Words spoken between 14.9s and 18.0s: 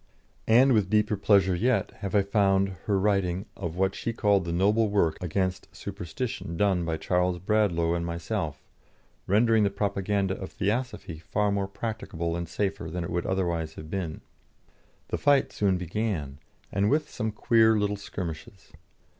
The fight soon began, and with some queer little